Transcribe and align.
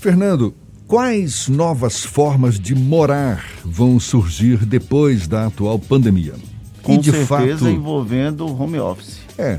Fernando, 0.00 0.54
quais 0.86 1.48
novas 1.48 2.04
formas 2.04 2.58
de 2.58 2.74
morar 2.74 3.44
vão 3.64 3.98
surgir 3.98 4.64
depois 4.64 5.26
da 5.26 5.46
atual 5.46 5.78
pandemia? 5.78 6.34
Com 6.82 6.94
e 6.94 6.98
de 6.98 7.10
certeza 7.10 7.26
fato, 7.26 7.68
envolvendo 7.68 8.46
home 8.46 8.78
office. 8.78 9.20
É. 9.38 9.58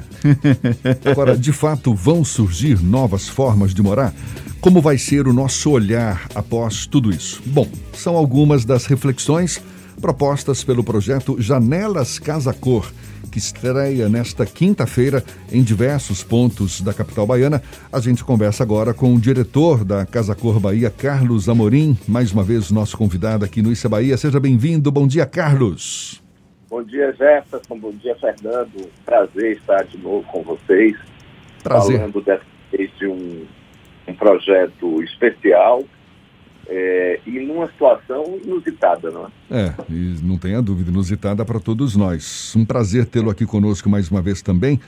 Agora, 1.09 1.35
de 1.35 1.51
fato, 1.51 1.93
vão 1.93 2.23
surgir 2.23 2.81
novas 2.81 3.27
formas 3.27 3.73
de 3.73 3.81
morar? 3.81 4.13
Como 4.61 4.81
vai 4.81 4.97
ser 4.97 5.27
o 5.27 5.33
nosso 5.33 5.71
olhar 5.71 6.27
após 6.33 6.85
tudo 6.85 7.09
isso? 7.09 7.41
Bom, 7.45 7.67
são 7.93 8.15
algumas 8.15 8.63
das 8.63 8.85
reflexões 8.85 9.59
propostas 10.05 10.63
pelo 10.63 10.83
projeto 10.83 11.41
Janelas 11.41 12.19
Casa 12.19 12.53
Cor 12.53 12.93
que 13.31 13.39
estreia 13.39 14.07
nesta 14.07 14.45
quinta-feira 14.45 15.23
em 15.51 15.63
diversos 15.63 16.23
pontos 16.23 16.79
da 16.79 16.93
capital 16.93 17.25
baiana. 17.25 17.59
A 17.91 17.99
gente 17.99 18.23
conversa 18.23 18.61
agora 18.61 18.93
com 18.93 19.15
o 19.15 19.19
diretor 19.19 19.83
da 19.83 20.05
Casa 20.05 20.35
Cor 20.35 20.59
Bahia, 20.59 20.91
Carlos 20.91 21.49
Amorim, 21.49 21.97
mais 22.07 22.31
uma 22.31 22.43
vez 22.43 22.69
nosso 22.69 22.95
convidado 22.95 23.43
aqui 23.43 23.63
no 23.63 23.71
Issa 23.71 23.89
Bahia. 23.89 24.15
Seja 24.15 24.39
bem-vindo. 24.39 24.91
Bom 24.91 25.07
dia, 25.07 25.25
Carlos. 25.25 26.21
Bom 26.69 26.83
dia, 26.83 27.11
Jefferson. 27.11 27.79
Bom 27.79 27.91
dia, 27.93 28.15
Fernando. 28.15 28.87
Prazer 29.03 29.57
estar 29.57 29.83
de 29.85 29.97
novo 29.97 30.23
com 30.27 30.43
vocês. 30.43 30.95
Prazer. 31.63 31.97
Falando 31.97 32.21
dessa 32.21 32.45
vez 32.71 32.91
de 32.99 33.07
um, 33.07 33.43
um 34.07 34.13
projeto 34.13 35.01
especial 35.01 35.83
é, 36.67 37.19
e 37.25 37.39
numa 37.39 37.67
situação 37.67 38.39
inusitada, 38.43 39.11
não 39.11 39.25
é? 39.25 39.65
É, 39.67 39.73
e 39.89 40.15
não 40.23 40.37
tenha 40.37 40.61
dúvida, 40.61 40.89
inusitada 40.89 41.45
para 41.45 41.59
todos 41.59 41.95
nós. 41.95 42.53
Um 42.55 42.65
prazer 42.65 43.05
tê-lo 43.05 43.29
aqui 43.29 43.45
conosco 43.45 43.89
mais 43.89 44.09
uma 44.09 44.21
vez 44.21 44.41
também. 44.41 44.79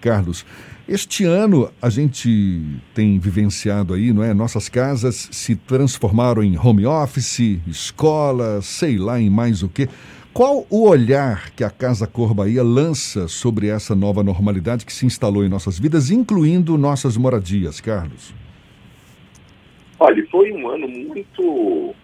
Carlos, 0.00 0.44
este 0.88 1.24
ano 1.24 1.70
a 1.80 1.88
gente 1.88 2.80
tem 2.92 3.18
vivenciado 3.18 3.94
aí, 3.94 4.12
não 4.12 4.22
é? 4.22 4.34
Nossas 4.34 4.68
casas 4.68 5.28
se 5.30 5.54
transformaram 5.54 6.42
em 6.42 6.58
home 6.58 6.84
office, 6.84 7.60
escola, 7.66 8.60
sei 8.62 8.98
lá 8.98 9.20
em 9.20 9.30
mais 9.30 9.62
o 9.62 9.68
quê. 9.68 9.88
Qual 10.32 10.66
o 10.68 10.88
olhar 10.88 11.50
que 11.50 11.62
a 11.62 11.70
Casa 11.70 12.06
Cor 12.06 12.34
Bahia 12.34 12.64
lança 12.64 13.28
sobre 13.28 13.68
essa 13.68 13.94
nova 13.94 14.24
normalidade 14.24 14.84
que 14.84 14.92
se 14.92 15.06
instalou 15.06 15.44
em 15.44 15.48
nossas 15.48 15.78
vidas, 15.78 16.10
incluindo 16.10 16.76
nossas 16.76 17.16
moradias, 17.16 17.80
Carlos? 17.80 18.34
Olha, 20.04 20.26
foi 20.32 20.52
um 20.52 20.68
ano 20.68 20.88
muito. 20.88 21.94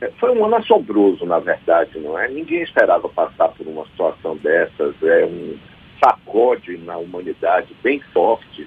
É, 0.00 0.10
foi 0.18 0.36
um 0.36 0.44
ano 0.44 0.56
assombroso, 0.56 1.24
na 1.24 1.38
verdade, 1.38 1.96
não 2.00 2.18
é? 2.18 2.26
Ninguém 2.28 2.60
esperava 2.62 3.08
passar 3.08 3.50
por 3.50 3.64
uma 3.68 3.84
situação 3.84 4.36
dessas. 4.38 5.00
É 5.00 5.24
um 5.24 5.56
sacode 6.02 6.76
na 6.78 6.96
humanidade 6.96 7.72
bem 7.84 8.00
forte 8.12 8.66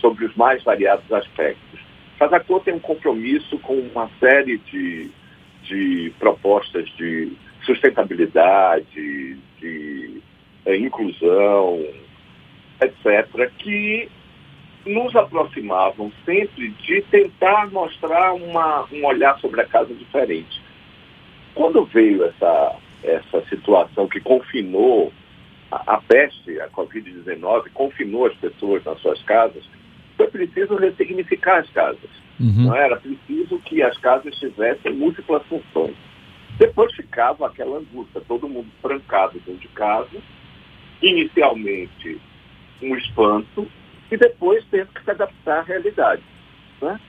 sobre 0.00 0.24
os 0.24 0.34
mais 0.34 0.64
variados 0.64 1.10
aspectos. 1.12 1.78
Casacô 2.18 2.58
tem 2.58 2.74
um 2.74 2.80
compromisso 2.80 3.56
com 3.60 3.74
uma 3.74 4.10
série 4.18 4.58
de, 4.58 5.08
de 5.62 6.12
propostas 6.18 6.88
de 6.96 7.34
sustentabilidade, 7.64 9.38
de 9.60 10.20
é, 10.64 10.76
inclusão, 10.76 11.86
etc., 12.80 13.48
que 13.58 14.08
nos 14.86 15.14
aproximavam 15.16 16.12
sempre 16.24 16.68
de 16.70 17.02
tentar 17.02 17.70
mostrar 17.70 18.32
uma, 18.34 18.86
um 18.92 19.04
olhar 19.04 19.38
sobre 19.40 19.60
a 19.60 19.66
casa 19.66 19.92
diferente. 19.92 20.62
Quando 21.54 21.84
veio 21.86 22.24
essa, 22.24 22.76
essa 23.02 23.44
situação 23.48 24.06
que 24.06 24.20
confinou 24.20 25.12
a, 25.70 25.94
a 25.94 26.00
peste, 26.00 26.60
a 26.60 26.68
Covid-19, 26.68 27.70
confinou 27.74 28.26
as 28.26 28.34
pessoas 28.36 28.84
nas 28.84 29.00
suas 29.00 29.20
casas, 29.22 29.68
foi 30.16 30.28
preciso 30.28 30.76
ressignificar 30.76 31.58
as 31.58 31.70
casas. 31.70 32.10
Uhum. 32.38 32.66
Não 32.66 32.74
era 32.74 32.96
preciso 32.96 33.58
que 33.60 33.82
as 33.82 33.96
casas 33.98 34.34
tivessem 34.38 34.92
múltiplas 34.94 35.42
funções. 35.46 35.96
Depois 36.58 36.94
ficava 36.94 37.46
aquela 37.46 37.78
angústia, 37.78 38.20
todo 38.26 38.48
mundo 38.48 38.68
trancado 38.80 39.38
dentro 39.44 39.60
de 39.60 39.68
casa, 39.68 40.16
inicialmente 41.02 42.18
um 42.82 42.96
espanto, 42.96 43.66
e 44.10 44.16
depois 44.16 44.64
tendo 44.70 44.92
que 44.92 45.04
se 45.04 45.10
adaptar 45.10 45.60
à 45.60 45.62
realidade. 45.62 46.22
Né? 46.80 47.00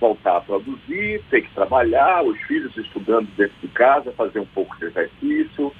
Voltar 0.00 0.38
a 0.38 0.40
produzir, 0.40 1.22
ter 1.30 1.42
que 1.42 1.54
trabalhar, 1.54 2.24
os 2.24 2.38
filhos 2.42 2.76
estudando 2.76 3.28
dentro 3.36 3.54
de 3.60 3.68
casa, 3.68 4.12
fazer 4.12 4.40
um 4.40 4.46
pouco 4.46 4.76
de 4.78 4.86
exercício. 4.86 5.72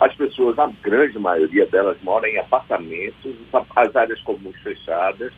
As 0.00 0.14
pessoas, 0.16 0.58
a 0.58 0.66
grande 0.82 1.18
maioria 1.18 1.66
delas, 1.66 1.96
moram 2.02 2.26
em 2.26 2.38
apartamentos, 2.38 3.34
as 3.76 3.94
áreas 3.94 4.20
comuns 4.22 4.56
fechadas. 4.60 5.32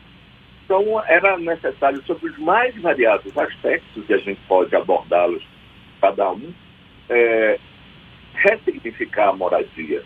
Então, 0.65 1.01
era 1.05 1.37
necessário, 1.37 2.03
sobre 2.05 2.29
os 2.29 2.37
mais 2.39 2.75
variados 2.81 3.37
aspectos, 3.37 4.03
e 4.09 4.13
a 4.13 4.17
gente 4.17 4.41
pode 4.47 4.75
abordá-los 4.75 5.41
cada 6.01 6.31
um, 6.31 6.53
é, 7.09 7.59
ressignificar 8.33 9.29
a 9.29 9.33
moradia. 9.33 10.03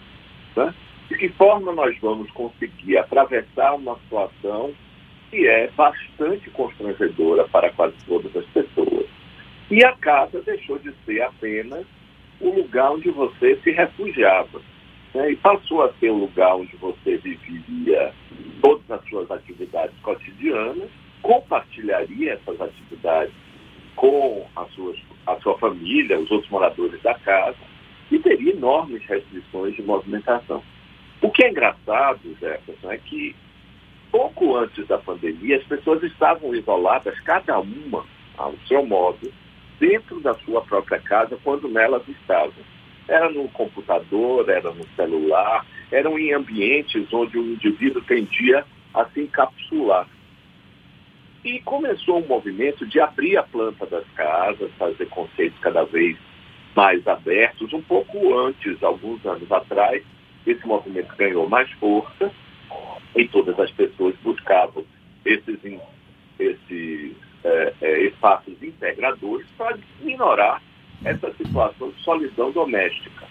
Né? 0.56 0.74
De 1.12 1.18
que 1.18 1.28
forma 1.28 1.74
nós 1.74 1.94
vamos 2.00 2.32
conseguir 2.32 2.98
atravessar 2.98 3.76
uma 3.76 3.98
situação 4.00 4.74
que 5.30 5.46
é 5.46 5.68
bastante 5.76 6.50
constrangedora 6.52 7.46
para 7.50 7.70
quase 7.72 7.98
todas 8.08 8.34
as 8.34 8.46
pessoas. 8.46 9.06
E 9.70 9.84
a 9.84 9.92
casa 9.92 10.42
deixou 10.42 10.80
de 10.80 10.94
ser 11.06 11.22
apenas 11.22 11.86
o 12.40 12.50
lugar 12.50 12.94
onde 12.94 13.10
você 13.10 13.60
se 13.62 13.72
refugiava. 13.72 14.62
Né? 15.14 15.34
E 15.34 15.36
passou 15.36 15.84
a 15.84 15.92
ser 15.96 16.12
o 16.12 16.18
lugar 16.18 16.56
onde 16.56 16.78
você 16.78 17.18
viveria 17.18 18.14
todas 18.62 18.90
as 18.90 19.10
suas 19.10 19.30
atividades 19.30 20.00
cotidianas, 20.04 20.90
compartilharia 21.22 22.36
essas 22.36 22.62
atividades 22.62 23.34
com 23.98 24.48
a 24.56 24.64
sua, 24.68 24.96
a 25.28 25.36
sua 25.42 25.58
família, 25.58 26.18
os 26.18 26.32
outros 26.32 26.50
moradores 26.50 27.02
da 27.02 27.16
casa, 27.16 27.58
e 28.10 28.18
teria 28.18 28.54
enormes 28.54 29.04
restrições 29.04 29.76
de 29.76 29.84
movimentação. 29.84 30.64
O 31.22 31.30
que 31.30 31.44
é 31.44 31.52
engraçado, 31.52 32.20
Jefferson, 32.40 32.92
é 32.92 32.98
que 32.98 33.36
pouco 34.12 34.58
antes 34.58 34.88
da 34.88 34.98
pandemia 34.98 35.58
as 35.58 35.64
pessoas 35.64 36.02
estavam 36.04 36.54
isoladas, 36.56 37.20
cada 37.22 37.60
uma 37.60 38.04
ao 38.38 38.56
seu 38.68 38.84
modo, 38.86 39.32
dentro 39.80 40.20
da 40.20 40.34
sua 40.40 40.62
própria 40.62 41.00
casa, 41.00 41.38
quando 41.44 41.68
nelas 41.68 42.08
estavam. 42.08 42.54
Era 43.08 43.30
no 43.30 43.48
computador, 43.50 44.50
era 44.50 44.72
no 44.72 44.86
celular, 44.96 45.66
eram 45.92 46.18
em 46.18 46.34
ambientes 46.34 47.12
onde 47.14 47.38
o 47.38 47.54
indivíduo 47.54 48.02
tendia 48.04 48.66
a 48.94 49.06
se 49.06 49.22
encapsular. 49.22 50.08
E 51.44 51.60
começou 51.62 52.20
um 52.20 52.28
movimento 52.28 52.86
de 52.86 53.00
abrir 53.00 53.38
a 53.38 53.44
planta 53.44 53.86
das 53.86 54.08
casas, 54.16 54.72
fazer 54.78 55.08
conceitos 55.08 55.60
cada 55.60 55.84
vez 55.84 56.18
mais 56.76 57.06
abertos, 57.08 57.74
um 57.74 57.82
pouco 57.82 58.38
antes, 58.40 58.82
alguns 58.84 59.24
anos 59.26 59.52
atrás, 59.52 60.04
esse 60.46 60.66
movimento 60.66 61.16
ganhou 61.16 61.48
mais 61.48 61.70
força 61.74 62.32
e 63.16 63.28
todas 63.28 63.60
as 63.60 63.72
pessoas 63.72 64.16
buscavam 64.24 64.84
esses, 65.26 65.60
esses 66.40 67.16
é, 67.44 67.74
é, 67.82 68.02
espaços 68.08 68.62
integradores 68.62 69.48
para 69.58 69.78
minorar 70.02 70.62
essa 71.04 71.34
situação 71.34 71.90
de 71.90 72.02
solidão 72.04 72.52
doméstica. 72.52 73.26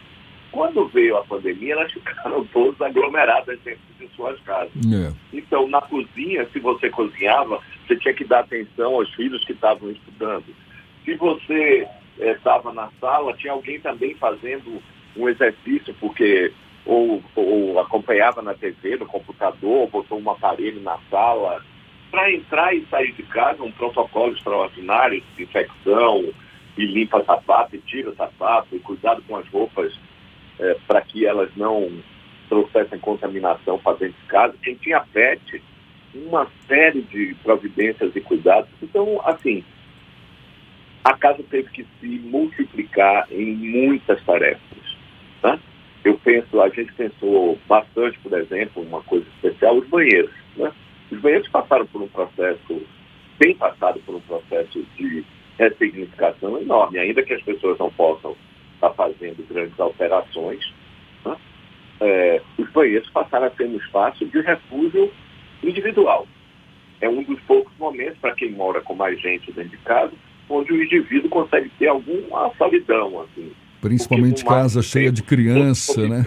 Quando 0.50 0.88
veio 0.88 1.16
a 1.16 1.24
pandemia, 1.24 1.74
elas 1.74 1.92
ficaram 1.92 2.44
todas 2.46 2.80
aglomeradas 2.80 3.58
dentro 3.60 3.80
de 3.98 4.08
suas 4.16 4.38
casas. 4.40 4.72
É. 4.92 5.12
Então, 5.32 5.68
na 5.68 5.80
cozinha, 5.80 6.48
se 6.52 6.58
você 6.58 6.90
cozinhava, 6.90 7.60
você 7.86 7.96
tinha 7.96 8.12
que 8.12 8.24
dar 8.24 8.40
atenção 8.40 8.94
aos 8.94 9.12
filhos 9.14 9.44
que 9.44 9.52
estavam 9.52 9.90
estudando. 9.90 10.46
Se 11.04 11.14
você 11.14 11.86
estava 12.18 12.70
é, 12.70 12.74
na 12.74 12.90
sala, 13.00 13.32
tinha 13.34 13.52
alguém 13.52 13.80
também 13.80 14.14
fazendo 14.16 14.82
um 15.16 15.28
exercício, 15.28 15.94
porque 16.00 16.52
ou, 16.84 17.22
ou 17.34 17.80
acompanhava 17.80 18.42
na 18.42 18.54
TV, 18.54 18.96
no 18.96 19.06
computador, 19.06 19.88
botou 19.88 20.20
um 20.20 20.30
aparelho 20.30 20.80
na 20.80 20.98
sala. 21.10 21.62
Para 22.10 22.32
entrar 22.32 22.74
e 22.74 22.84
sair 22.86 23.12
de 23.12 23.22
casa, 23.24 23.62
um 23.62 23.72
protocolo 23.72 24.32
extraordinário 24.32 25.22
de 25.36 25.42
infecção, 25.44 26.32
e 26.76 26.86
limpa 26.86 27.22
sapato, 27.24 27.76
e 27.76 27.78
tira 27.80 28.12
sapato, 28.14 28.74
e 28.74 28.78
cuidado 28.78 29.22
com 29.28 29.36
as 29.36 29.46
roupas 29.48 29.92
é, 30.58 30.76
para 30.86 31.00
que 31.02 31.26
elas 31.26 31.50
não 31.56 31.90
trouxessem 32.48 32.98
contaminação 32.98 33.78
para 33.78 33.96
dentro 33.98 34.20
de 34.20 34.26
casa. 34.26 34.54
Quem 34.62 34.74
tinha 34.76 35.00
pet, 35.12 35.62
uma 36.14 36.46
série 36.66 37.02
de 37.02 37.34
providências 37.42 38.14
e 38.16 38.20
cuidados. 38.20 38.70
Então, 38.82 39.20
assim, 39.24 39.64
a 41.04 41.16
casa 41.16 41.42
teve 41.48 41.70
que 41.70 41.86
se 42.00 42.06
multiplicar 42.06 43.26
em 43.30 43.54
muitas 43.54 44.22
tarefas. 44.24 44.79
Eu 46.04 46.18
penso, 46.18 46.60
a 46.60 46.68
gente 46.70 46.92
pensou 46.94 47.58
bastante, 47.68 48.18
por 48.20 48.32
exemplo, 48.38 48.82
uma 48.82 49.02
coisa 49.02 49.26
especial, 49.36 49.76
os 49.76 49.86
banheiros. 49.88 50.30
Né? 50.56 50.72
Os 51.10 51.20
banheiros 51.20 51.48
passaram 51.48 51.86
por 51.86 52.00
um 52.00 52.08
processo, 52.08 52.82
têm 53.38 53.54
passado 53.54 54.00
por 54.00 54.14
um 54.14 54.20
processo 54.20 54.82
de 54.96 55.24
ressignificação 55.58 56.58
enorme, 56.58 56.98
ainda 56.98 57.22
que 57.22 57.34
as 57.34 57.42
pessoas 57.42 57.78
não 57.78 57.90
possam 57.90 58.34
estar 58.74 58.90
fazendo 58.90 59.46
grandes 59.46 59.78
alterações. 59.78 60.72
Né? 61.24 61.36
É, 62.00 62.42
os 62.56 62.70
banheiros 62.70 63.10
passaram 63.10 63.46
a 63.46 63.50
ser 63.50 63.64
um 63.64 63.76
espaço 63.76 64.24
de 64.24 64.40
refúgio 64.40 65.12
individual. 65.62 66.26
é 67.02 67.08
um 67.08 67.22
dos 67.22 67.40
poucos 67.40 67.76
momentos, 67.78 68.18
para 68.18 68.34
quem 68.34 68.52
mora 68.52 68.80
com 68.80 68.94
mais 68.94 69.20
gente 69.20 69.52
dentro 69.52 69.70
de 69.70 69.76
casa, 69.78 70.12
onde 70.48 70.72
o 70.72 70.82
indivíduo 70.82 71.28
consegue 71.30 71.70
ter 71.78 71.88
alguma 71.88 72.50
solidão, 72.56 73.20
assim. 73.20 73.52
Principalmente 73.80 74.44
casa 74.44 74.82
cheia 74.82 75.10
de 75.10 75.22
criança, 75.22 76.06
né? 76.06 76.26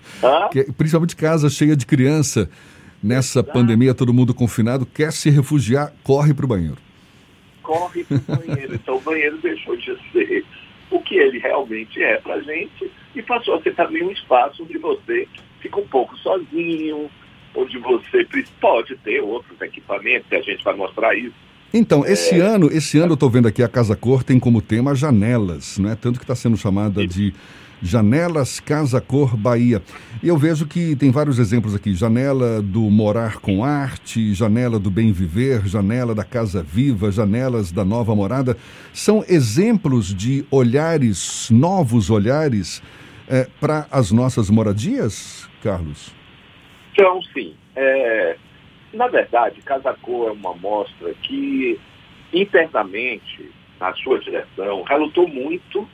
Principalmente 0.76 1.14
casa 1.14 1.50
cheia 1.50 1.76
de 1.76 1.84
criança. 1.84 2.48
Nessa 3.02 3.40
Exato. 3.40 3.52
pandemia, 3.52 3.94
todo 3.94 4.12
mundo 4.12 4.34
confinado, 4.34 4.84
quer 4.84 5.10
se 5.10 5.30
refugiar, 5.30 5.90
corre 6.02 6.34
para 6.34 6.44
o 6.44 6.48
banheiro. 6.48 6.76
Corre 7.62 8.04
para 8.04 8.16
o 8.16 8.36
banheiro. 8.36 8.74
então 8.74 8.96
o 8.96 9.00
banheiro 9.00 9.38
deixou 9.38 9.74
de 9.74 9.96
ser 10.12 10.44
o 10.90 11.00
que 11.00 11.14
ele 11.14 11.38
realmente 11.38 12.02
é 12.02 12.18
para 12.18 12.34
a 12.34 12.42
gente 12.42 12.90
e 13.14 13.22
passou 13.22 13.54
a 13.54 13.62
ser 13.62 13.74
também 13.74 14.02
um 14.02 14.10
espaço 14.10 14.62
onde 14.62 14.76
você 14.76 15.26
fica 15.60 15.80
um 15.80 15.86
pouco 15.86 16.16
sozinho, 16.18 17.10
onde 17.54 17.78
você 17.78 18.26
pode 18.60 18.96
ter 18.98 19.20
outros 19.20 19.60
equipamentos, 19.60 20.30
e 20.30 20.36
a 20.36 20.42
gente 20.42 20.62
vai 20.62 20.74
mostrar 20.74 21.14
isso. 21.16 21.34
Então, 21.72 22.04
esse 22.04 22.34
é... 22.34 22.40
ano, 22.40 22.68
esse 22.72 22.98
ano 22.98 23.12
eu 23.12 23.14
estou 23.14 23.30
vendo 23.30 23.46
aqui 23.46 23.62
a 23.62 23.68
Casa 23.68 23.94
Cor 23.94 24.24
tem 24.24 24.38
como 24.38 24.60
tema 24.60 24.94
janelas, 24.94 25.78
não 25.78 25.90
é? 25.90 25.94
Tanto 25.94 26.18
que 26.18 26.24
está 26.24 26.34
sendo 26.34 26.56
chamada 26.56 27.06
de 27.06 27.32
Janelas 27.82 28.60
Casa 28.60 29.00
Cor 29.00 29.36
Bahia. 29.36 29.80
E 30.22 30.28
eu 30.28 30.36
vejo 30.36 30.66
que 30.66 30.94
tem 30.96 31.10
vários 31.10 31.38
exemplos 31.38 31.74
aqui: 31.74 31.94
janela 31.94 32.60
do 32.60 32.82
morar 32.82 33.36
com 33.36 33.64
arte, 33.64 34.34
janela 34.34 34.78
do 34.78 34.90
bem 34.90 35.12
viver, 35.12 35.66
janela 35.66 36.14
da 36.14 36.24
casa 36.24 36.62
viva, 36.62 37.10
janelas 37.10 37.72
da 37.72 37.84
nova 37.84 38.14
morada. 38.14 38.56
São 38.92 39.24
exemplos 39.28 40.14
de 40.14 40.44
olhares, 40.50 41.48
novos 41.50 42.10
olhares 42.10 42.82
é, 43.28 43.46
para 43.60 43.86
as 43.90 44.10
nossas 44.10 44.50
moradias, 44.50 45.48
Carlos? 45.62 46.12
São 46.98 47.22
sim. 47.32 47.54
É, 47.76 48.36
na 48.92 49.06
verdade, 49.06 49.62
Casa 49.62 49.94
Cor 50.02 50.28
é 50.28 50.32
uma 50.32 50.54
mostra 50.54 51.14
que 51.22 51.78
internamente, 52.32 53.50
na 53.78 53.94
sua 53.94 54.18
direção, 54.18 54.82
relutou 54.82 55.28
muito 55.28 55.88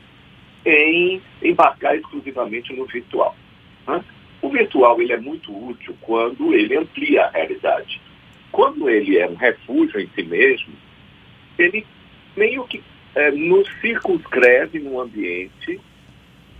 em 0.64 1.20
embarcar 1.43 1.96
exclusivamente 1.96 2.72
no 2.75 2.87
virtual. 2.87 3.37
Né? 3.87 4.02
O 4.43 4.48
virtual 4.48 5.00
ele 5.00 5.12
é 5.12 5.19
muito 5.19 5.52
útil 5.52 5.96
quando 6.00 6.52
ele 6.54 6.76
amplia 6.76 7.25
a 7.25 7.31
realidade. 7.31 8.00
Quando 8.50 8.88
ele 8.88 9.19
é 9.19 9.28
um 9.28 9.34
refúgio 9.34 10.00
em 10.00 10.08
si 10.08 10.22
mesmo, 10.22 10.72
ele 11.58 11.87
meio 12.37 12.64
que 12.66 12.82
é, 13.14 13.31
nos 13.31 13.69
circunscreve 13.81 14.78
num 14.78 15.00
ambiente 15.00 15.81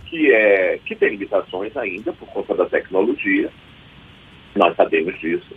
que, 0.05 0.31
é, 0.31 0.79
que 0.85 0.95
tem 0.95 1.09
limitações 1.09 1.75
ainda 1.75 2.13
por 2.13 2.27
conta 2.29 2.55
da 2.55 2.65
tecnologia. 2.65 3.51
Nós 4.55 4.75
sabemos 4.75 5.19
disso. 5.19 5.55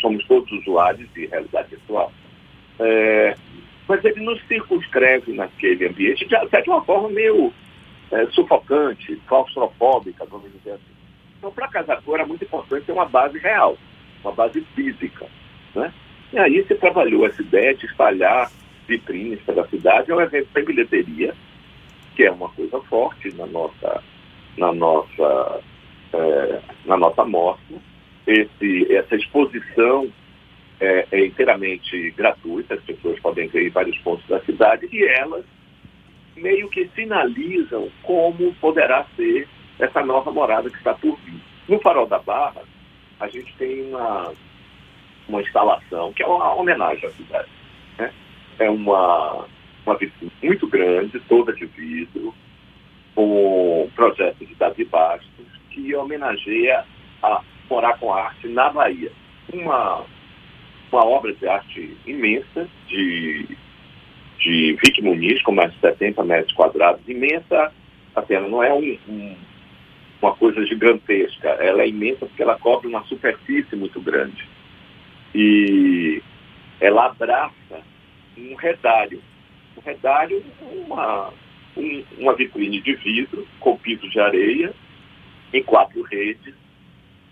Somos 0.00 0.24
todos 0.26 0.50
usuários 0.52 1.08
de 1.12 1.26
realidade 1.26 1.70
virtual. 1.70 2.12
É, 2.78 3.36
mas 3.88 4.04
ele 4.04 4.20
nos 4.20 4.40
circunscreve 4.46 5.32
naquele 5.32 5.86
ambiente 5.86 6.26
de, 6.26 6.34
até 6.36 6.60
de 6.60 6.70
uma 6.70 6.82
forma 6.84 7.08
meio 7.08 7.52
é, 8.10 8.26
sufocante, 8.26 9.16
claustrofóbica, 9.26 10.24
vamos 10.26 10.52
dizer 10.52 10.72
assim. 10.72 10.96
Então, 11.38 11.52
para 11.52 11.68
Casacor 11.68 12.16
era 12.16 12.26
muito 12.26 12.44
importante 12.44 12.84
ter 12.84 12.92
uma 12.92 13.06
base 13.06 13.38
real, 13.38 13.76
uma 14.22 14.32
base 14.32 14.60
física. 14.74 15.26
Né? 15.74 15.92
E 16.32 16.38
aí 16.38 16.64
se 16.66 16.74
trabalhou 16.74 17.26
essa 17.26 17.40
ideia 17.40 17.74
de 17.74 17.86
espalhar 17.86 18.50
vitrines 18.88 19.40
pela 19.42 19.66
cidade. 19.68 20.10
É 20.10 20.14
um 20.14 20.20
evento 20.20 20.48
sem 20.52 20.64
bilheteria, 20.64 21.34
que 22.14 22.24
é 22.24 22.30
uma 22.30 22.48
coisa 22.48 22.80
forte 22.82 23.32
na 23.34 23.46
nossa, 23.46 24.02
na 24.56 24.72
nossa, 24.72 25.60
é, 26.12 26.60
na 26.84 26.96
nossa 26.96 27.24
mostra. 27.24 27.76
Esse, 28.26 28.92
essa 28.92 29.14
exposição 29.14 30.10
é, 30.80 31.06
é, 31.10 31.26
inteiramente 31.26 32.10
gratuita, 32.10 32.74
as 32.74 32.82
pessoas 32.82 33.18
podem 33.20 33.48
ver 33.48 33.66
em 33.66 33.70
vários 33.70 33.96
pontos 33.98 34.26
da 34.26 34.40
cidade 34.40 34.88
e 34.92 35.04
elas 35.04 35.44
meio 36.36 36.68
que 36.68 36.88
sinalizam 36.94 37.88
como 38.02 38.52
poderá 38.54 39.06
ser 39.16 39.48
essa 39.78 40.04
nova 40.04 40.30
morada 40.30 40.68
que 40.68 40.76
está 40.76 40.94
por 40.94 41.18
vir. 41.20 41.40
No 41.68 41.80
Farol 41.80 42.06
da 42.06 42.18
Barra, 42.18 42.62
a 43.18 43.28
gente 43.28 43.54
tem 43.56 43.88
uma, 43.88 44.32
uma 45.28 45.40
instalação 45.40 46.12
que 46.12 46.22
é 46.22 46.26
uma 46.26 46.54
homenagem 46.54 47.08
à 47.08 47.12
cidade. 47.12 47.48
Né? 47.98 48.12
É 48.58 48.70
uma, 48.70 49.46
uma 49.84 49.96
vitrine 49.96 50.32
muito 50.42 50.66
grande, 50.66 51.18
toda 51.20 51.52
de 51.52 51.66
vidro, 51.66 52.34
com 53.14 53.84
um 53.84 53.90
projeto 53.90 54.44
de 54.44 54.54
Davi 54.54 54.84
Bastos, 54.84 55.46
que 55.70 55.94
homenageia 55.94 56.84
a 57.22 57.42
morar 57.68 57.98
com 57.98 58.12
arte 58.12 58.48
na 58.48 58.70
Bahia. 58.70 59.10
Uma, 59.52 60.04
uma 60.90 61.06
obra 61.06 61.32
de 61.32 61.46
arte 61.46 61.96
imensa, 62.06 62.68
de, 62.88 63.46
de 64.38 64.78
Vic 64.82 65.02
Muniz, 65.02 65.42
com 65.42 65.52
mais 65.52 65.72
de 65.72 65.80
70 65.80 66.24
metros 66.24 66.52
quadrados, 66.54 67.06
imensa, 67.08 67.72
apenas 68.14 68.50
não 68.50 68.62
é 68.62 68.72
um, 68.72 68.98
um, 69.08 69.36
uma 70.20 70.34
coisa 70.36 70.64
gigantesca, 70.66 71.48
ela 71.48 71.82
é 71.82 71.88
imensa 71.88 72.26
porque 72.26 72.42
ela 72.42 72.58
cobre 72.58 72.88
uma 72.88 73.04
superfície 73.04 73.76
muito 73.76 74.00
grande. 74.00 74.48
E 75.34 76.22
ela 76.80 77.06
abraça 77.06 77.82
um 78.36 78.54
redário. 78.54 79.22
Um 79.76 79.80
redário, 79.80 80.42
uma, 80.62 81.32
um, 81.76 82.04
uma 82.18 82.34
vitrine 82.34 82.80
de 82.80 82.94
vidro 82.94 83.46
com 83.60 83.76
piso 83.76 84.08
de 84.08 84.18
areia 84.18 84.72
em 85.52 85.62
quatro 85.62 86.02
redes, 86.02 86.54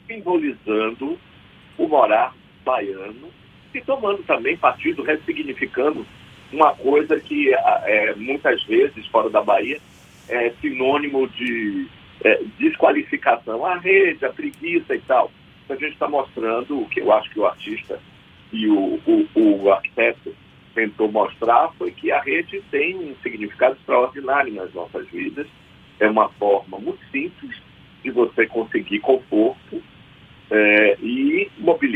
simbolizando 0.07 1.19
o 1.79 1.89
morar 1.89 2.35
baiano 2.65 3.29
e 3.75 3.81
tomando 3.81 4.23
também 4.23 4.57
partido, 4.57 5.03
ressignificando 5.03 6.07
uma 6.53 6.75
coisa 6.75 7.19
que 7.19 7.53
é, 7.53 8.15
muitas 8.15 8.63
vezes 8.65 9.07
fora 9.09 9.29
da 9.29 9.43
Bahia 9.43 9.81
é 10.29 10.51
sinônimo 10.61 11.29
de 11.29 11.87
é, 12.23 12.41
desqualificação. 12.59 13.67
A 13.67 13.77
rede, 13.79 14.25
a 14.25 14.33
preguiça 14.33 14.95
e 14.95 15.01
tal. 15.01 15.31
Então, 15.65 15.77
a 15.77 15.81
gente 15.81 15.95
está 15.95 16.09
mostrando 16.09 16.81
o 16.81 16.89
que 16.89 17.01
eu 17.01 17.13
acho 17.13 17.31
que 17.31 17.41
o 17.41 17.47
artista 17.47 17.99
e 18.53 18.69
o, 18.69 19.01
o, 19.07 19.27
o 19.35 19.73
arquiteto 19.73 20.35
tentou 20.75 21.11
mostrar 21.11 21.73
foi 21.79 21.91
que 21.91 22.13
a 22.13 22.21
rede 22.21 22.63
tem 22.71 22.97
um 22.97 23.15
significado 23.23 23.77
extraordinário 23.77 24.53
nas 24.55 24.73
nossas 24.73 25.09
vidas. 25.09 25.47
É 25.99 26.09
uma 26.09 26.29
forma 26.31 26.79
muito 26.79 27.05
simples 27.11 27.61
de 28.03 28.11
você 28.11 28.47
conseguir 28.47 29.01
conforto 29.01 29.83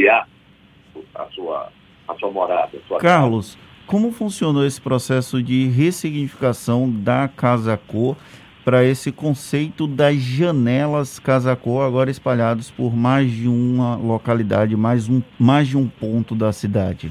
a 0.07 1.25
sua, 1.31 1.73
a 2.07 2.15
sua 2.15 2.31
morada. 2.31 2.71
A 2.77 2.87
sua 2.87 2.99
Carlos, 2.99 3.55
casa. 3.55 3.67
como 3.87 4.13
funcionou 4.13 4.67
esse 4.67 4.81
processo 4.81 5.43
de 5.43 5.67
ressignificação 5.69 6.91
da 6.91 7.29
Casa 7.29 7.77
Cor 7.77 8.17
para 8.65 8.85
esse 8.85 9.11
conceito 9.11 9.87
das 9.87 10.17
janelas 10.17 11.19
Casa 11.19 11.57
Cor, 11.57 11.87
agora 11.87 12.11
espalhados 12.11 12.71
por 12.71 12.95
mais 12.95 13.31
de 13.31 13.49
uma 13.49 13.97
localidade, 13.97 14.77
mais, 14.77 15.09
um, 15.09 15.23
mais 15.39 15.69
de 15.69 15.77
um 15.77 15.89
ponto 15.89 16.35
da 16.35 16.53
cidade? 16.53 17.11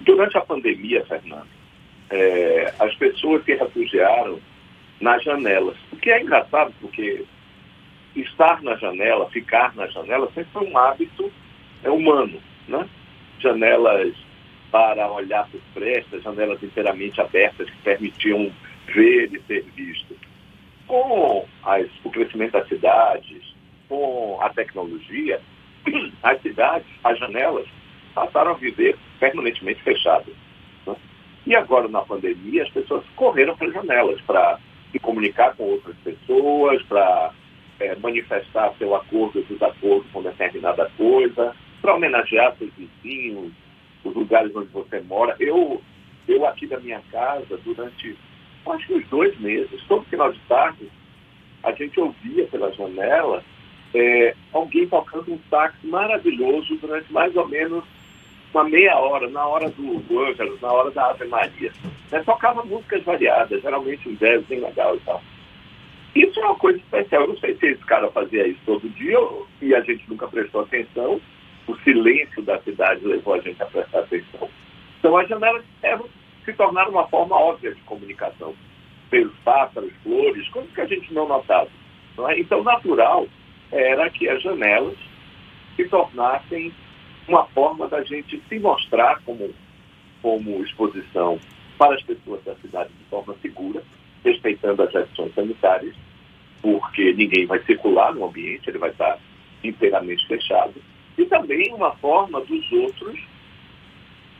Durante 0.00 0.36
a 0.36 0.40
pandemia, 0.40 1.04
Fernando, 1.06 1.46
é, 2.10 2.74
as 2.80 2.94
pessoas 2.96 3.44
se 3.44 3.54
refugiaram 3.54 4.40
nas 5.00 5.22
janelas. 5.22 5.76
O 5.92 5.96
que 5.96 6.10
é 6.10 6.20
engraçado, 6.20 6.72
porque 6.80 7.24
estar 8.16 8.62
na 8.62 8.76
janela, 8.76 9.28
ficar 9.30 9.74
na 9.74 9.86
janela, 9.88 10.26
sempre 10.34 10.50
foi 10.52 10.66
um 10.68 10.76
hábito 10.76 11.30
é, 11.84 11.90
humano. 11.90 12.40
Né? 12.66 12.88
Janelas 13.38 14.14
para 14.70 15.08
olhar 15.08 15.48
por 15.50 15.60
prestas, 15.72 16.22
janelas 16.24 16.60
inteiramente 16.60 17.20
abertas 17.20 17.70
que 17.70 17.76
permitiam 17.82 18.50
ver 18.92 19.32
e 19.32 19.40
ser 19.46 19.62
visto. 19.76 20.16
Com 20.88 21.46
as, 21.62 21.86
o 22.02 22.10
crescimento 22.10 22.52
das 22.52 22.66
cidades, 22.68 23.54
com 23.88 24.36
a 24.42 24.48
tecnologia, 24.48 25.40
as 26.24 26.42
cidades, 26.42 26.88
as 27.04 27.18
janelas, 27.20 27.68
passaram 28.14 28.50
a 28.50 28.54
viver 28.54 28.96
permanentemente 29.20 29.80
fechadas. 29.82 30.34
Né? 30.86 30.96
E 31.46 31.54
agora, 31.54 31.86
na 31.86 32.02
pandemia, 32.02 32.64
as 32.64 32.70
pessoas 32.70 33.04
correram 33.14 33.56
para 33.56 33.68
as 33.68 33.74
janelas 33.74 34.20
para 34.22 34.58
se 34.90 34.98
comunicar 34.98 35.54
com 35.54 35.64
outras 35.64 35.96
pessoas, 35.98 36.82
para 36.84 37.32
é, 37.78 37.94
manifestar 37.96 38.74
seu 38.78 38.94
acordo 38.94 39.38
ou 39.38 39.44
desacordo 39.44 40.04
com 40.12 40.22
determinada 40.22 40.90
coisa, 40.96 41.54
para 41.84 41.96
homenagear 41.96 42.56
seus 42.56 42.70
vizinhos, 42.72 43.52
os 44.02 44.14
lugares 44.14 44.56
onde 44.56 44.68
você 44.68 45.00
mora. 45.00 45.36
Eu, 45.38 45.82
eu 46.26 46.46
aqui 46.46 46.66
da 46.66 46.80
minha 46.80 47.02
casa, 47.12 47.58
durante 47.62 48.16
acho 48.66 48.86
que 48.86 48.94
uns 48.94 49.06
dois 49.08 49.38
meses, 49.38 49.84
todo 49.86 50.02
final 50.06 50.32
de 50.32 50.38
tarde, 50.48 50.90
a 51.62 51.72
gente 51.72 52.00
ouvia 52.00 52.46
pela 52.46 52.72
janela 52.72 53.44
é, 53.94 54.34
alguém 54.50 54.88
tocando 54.88 55.34
um 55.34 55.38
sax 55.50 55.74
maravilhoso 55.84 56.74
durante 56.78 57.12
mais 57.12 57.36
ou 57.36 57.46
menos 57.46 57.84
uma 58.54 58.64
meia 58.64 58.96
hora, 58.96 59.28
na 59.28 59.46
hora 59.46 59.68
do, 59.68 59.98
do 59.98 60.60
na 60.62 60.72
hora 60.72 60.90
da 60.90 61.10
Ave 61.10 61.26
Maria. 61.26 61.70
Né? 62.10 62.22
Tocava 62.24 62.64
músicas 62.64 63.02
variadas, 63.02 63.60
geralmente 63.60 64.08
um 64.08 64.14
jazz 64.14 64.42
bem 64.46 64.60
legal 64.60 64.96
e 64.96 65.00
tal. 65.00 65.22
Isso 66.16 66.40
é 66.40 66.44
uma 66.46 66.54
coisa 66.54 66.78
especial. 66.78 67.22
Eu 67.22 67.28
não 67.28 67.36
sei 67.36 67.54
se 67.56 67.66
esse 67.66 67.84
cara 67.84 68.10
fazia 68.10 68.46
isso 68.46 68.60
todo 68.64 68.88
dia 68.94 69.18
e 69.60 69.74
a 69.74 69.82
gente 69.82 70.08
nunca 70.08 70.26
prestou 70.28 70.62
atenção, 70.62 71.20
silêncio 71.84 72.42
da 72.42 72.60
cidade 72.62 73.04
levou 73.04 73.34
a 73.34 73.40
gente 73.40 73.62
a 73.62 73.66
prestar 73.66 74.00
atenção. 74.00 74.48
Então, 74.98 75.16
as 75.16 75.28
janelas 75.28 75.62
se 76.44 76.52
tornaram 76.54 76.90
uma 76.90 77.06
forma 77.08 77.36
óbvia 77.36 77.74
de 77.74 77.80
comunicação. 77.82 78.54
Pelos 79.10 79.36
pássaros, 79.44 79.92
flores, 80.02 80.48
coisas 80.48 80.72
que 80.72 80.80
a 80.80 80.86
gente 80.86 81.12
não 81.12 81.28
notava. 81.28 81.68
Não 82.16 82.28
é? 82.28 82.40
Então, 82.40 82.64
natural 82.64 83.28
era 83.70 84.10
que 84.10 84.28
as 84.28 84.42
janelas 84.42 84.96
se 85.76 85.86
tornassem 85.88 86.72
uma 87.28 87.44
forma 87.46 87.88
da 87.88 88.02
gente 88.02 88.42
se 88.48 88.58
mostrar 88.58 89.20
como, 89.24 89.54
como 90.22 90.64
exposição 90.64 91.38
para 91.78 91.94
as 91.94 92.02
pessoas 92.02 92.42
da 92.44 92.54
cidade 92.56 92.90
de 92.90 93.04
forma 93.10 93.34
segura, 93.40 93.82
respeitando 94.24 94.82
as 94.82 94.92
restrições 94.92 95.34
sanitárias, 95.34 95.94
porque 96.62 97.12
ninguém 97.12 97.46
vai 97.46 97.62
circular 97.64 98.14
no 98.14 98.26
ambiente, 98.26 98.68
ele 98.68 98.78
vai 98.78 98.90
estar 98.90 99.18
inteiramente 99.62 100.26
fechado. 100.26 100.74
E 101.16 101.24
também 101.26 101.72
uma 101.72 101.94
forma 101.96 102.40
dos 102.40 102.72
outros, 102.72 103.20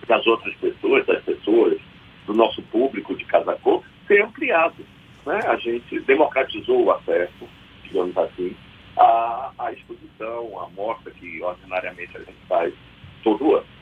das 0.08 0.26
outras 0.26 0.54
pessoas, 0.56 1.06
das 1.06 1.22
pessoas, 1.22 1.80
do 2.26 2.34
nosso 2.34 2.62
público 2.62 3.14
de 3.16 3.24
Casacô, 3.24 3.82
ser 4.06 4.22
ampliado. 4.22 4.84
Né? 5.26 5.40
A 5.46 5.56
gente 5.56 6.00
democratizou 6.00 6.84
o 6.84 6.90
acesso, 6.90 7.48
digamos 7.84 8.16
assim, 8.16 8.56
à, 8.96 9.52
à 9.58 9.72
exposição, 9.72 10.60
à 10.60 10.68
mostra 10.70 11.10
que 11.12 11.42
ordinariamente 11.42 12.16
a 12.16 12.20
gente 12.20 12.46
faz 12.48 12.74
todo 13.22 13.56
ano. 13.56 13.74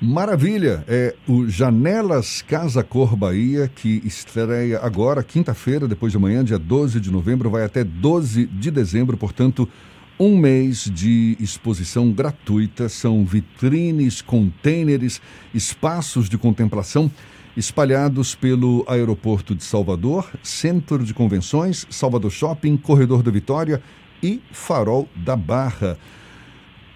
Maravilha! 0.00 0.84
É 0.86 1.16
o 1.26 1.48
Janelas 1.48 2.40
Casa 2.40 2.84
Cor 2.84 3.16
Bahia, 3.16 3.66
que 3.66 4.00
estreia 4.06 4.78
agora, 4.78 5.24
quinta-feira, 5.24 5.88
depois 5.88 6.12
de 6.12 6.18
amanhã, 6.18 6.44
dia 6.44 6.58
12 6.58 7.00
de 7.00 7.10
novembro, 7.10 7.50
vai 7.50 7.64
até 7.64 7.82
12 7.82 8.46
de 8.46 8.70
dezembro, 8.70 9.16
portanto, 9.16 9.68
um 10.18 10.36
mês 10.36 10.90
de 10.92 11.36
exposição 11.38 12.10
gratuita. 12.12 12.88
São 12.88 13.24
vitrines, 13.24 14.20
contêineres, 14.20 15.20
espaços 15.54 16.28
de 16.28 16.36
contemplação 16.36 17.10
espalhados 17.56 18.36
pelo 18.36 18.84
aeroporto 18.86 19.52
de 19.52 19.64
Salvador, 19.64 20.30
Centro 20.44 21.04
de 21.04 21.12
Convenções, 21.12 21.86
Salvador 21.90 22.30
Shopping, 22.30 22.76
Corredor 22.76 23.20
da 23.20 23.32
Vitória 23.32 23.82
e 24.22 24.40
Farol 24.52 25.08
da 25.16 25.34
Barra. 25.34 25.98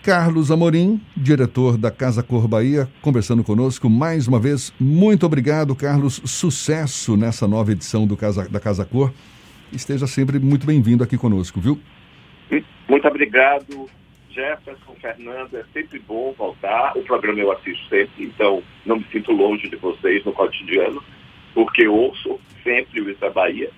Carlos 0.03 0.51
Amorim, 0.51 1.01
diretor 1.17 1.77
da 1.77 1.91
Casa 1.91 2.23
Cor 2.23 2.49
Bahia, 2.49 2.89
conversando 3.01 3.45
conosco 3.45 3.89
mais 3.89 4.27
uma 4.27 4.39
vez. 4.39 4.73
Muito 4.79 5.25
obrigado, 5.27 5.75
Carlos. 5.77 6.21
Sucesso 6.25 7.17
nessa 7.17 7.47
nova 7.47 7.71
edição 7.73 8.07
Casa, 8.17 8.49
da 8.49 8.59
Casa 8.59 8.85
Cor. 8.85 9.13
Esteja 9.73 10.07
sempre 10.07 10.39
muito 10.39 10.67
bem-vindo 10.67 11.05
aqui 11.05 11.17
conosco, 11.17 11.61
viu? 11.61 11.81
Muito 12.89 13.09
obrigado, 13.09 13.89
Jefferson, 14.31 14.95
Fernando. 15.01 15.55
É 15.57 15.65
sempre 15.73 15.99
bom 16.01 16.35
voltar. 16.37 16.93
O 16.97 17.03
programa 17.03 17.41
eu 17.41 17.53
assisto 17.53 17.89
sempre, 17.89 18.25
então 18.25 18.63
não 18.85 18.97
me 18.97 19.07
sinto 19.11 19.33
longe 19.33 19.69
de 19.69 19.77
vocês 19.77 20.25
no 20.25 20.33
cotidiano, 20.33 21.03
porque 21.55 21.87
ouço 21.87 22.39
sempre 22.63 23.01
o 23.01 23.11
Isa 23.11 23.31
Bahia. 23.31 23.71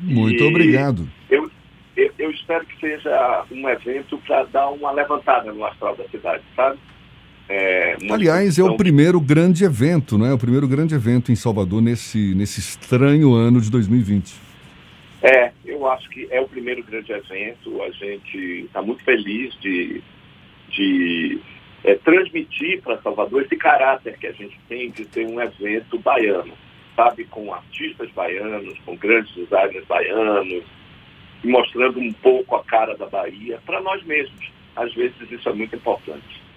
Muito 0.00 0.42
e 0.42 0.46
obrigado. 0.46 1.08
Eu, 1.30 1.50
eu, 1.96 2.12
eu 2.18 2.30
espero 2.30 2.64
que 2.66 2.78
seja 2.78 3.44
um 3.50 3.68
evento 3.68 4.18
para 4.18 4.44
dar 4.44 4.68
uma 4.68 4.92
levantada 4.92 5.52
no 5.52 5.64
astral 5.64 5.96
da 5.96 6.08
cidade, 6.08 6.42
sabe? 6.54 6.78
É, 7.48 7.96
Aliás, 8.10 8.58
é 8.58 8.62
o 8.62 8.76
primeiro 8.76 9.18
grande 9.18 9.64
evento, 9.64 10.18
né? 10.18 10.32
O 10.32 10.38
primeiro 10.38 10.68
grande 10.68 10.94
evento 10.94 11.32
em 11.32 11.36
Salvador 11.36 11.80
nesse, 11.80 12.34
nesse 12.34 12.60
estranho 12.60 13.32
ano 13.32 13.58
de 13.60 13.70
2020. 13.70 14.47
É, 15.22 15.52
eu 15.64 15.86
acho 15.88 16.08
que 16.10 16.28
é 16.30 16.40
o 16.40 16.48
primeiro 16.48 16.82
grande 16.82 17.12
evento. 17.12 17.82
A 17.82 17.90
gente 17.90 18.64
está 18.64 18.80
muito 18.80 19.02
feliz 19.02 19.52
de, 19.60 20.02
de 20.70 21.40
é, 21.84 21.94
transmitir 21.96 22.80
para 22.82 23.00
Salvador 23.02 23.42
esse 23.42 23.56
caráter 23.56 24.16
que 24.18 24.26
a 24.26 24.32
gente 24.32 24.58
tem 24.68 24.90
de 24.90 25.04
ser 25.06 25.26
um 25.26 25.40
evento 25.40 25.98
baiano, 25.98 26.52
sabe? 26.94 27.24
Com 27.24 27.52
artistas 27.52 28.10
baianos, 28.12 28.78
com 28.80 28.96
grandes 28.96 29.34
designers 29.34 29.84
baianos, 29.86 30.64
mostrando 31.44 31.98
um 31.98 32.12
pouco 32.12 32.56
a 32.56 32.64
cara 32.64 32.96
da 32.96 33.06
Bahia 33.06 33.60
para 33.66 33.80
nós 33.80 34.02
mesmos. 34.04 34.52
Às 34.76 34.94
vezes 34.94 35.30
isso 35.30 35.48
é 35.48 35.52
muito 35.52 35.74
importante. 35.74 36.47